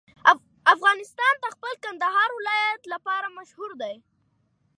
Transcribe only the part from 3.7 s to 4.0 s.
دی.